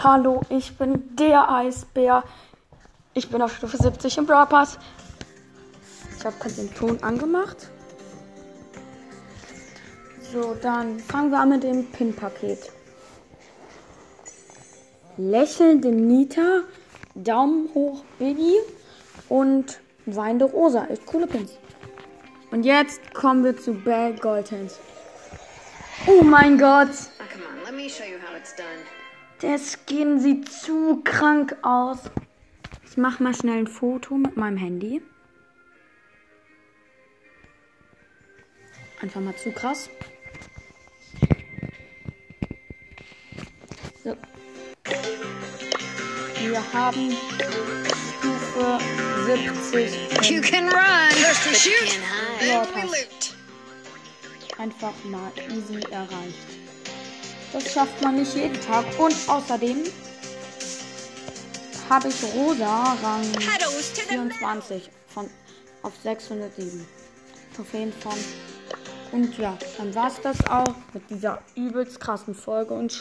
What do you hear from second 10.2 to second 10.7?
So,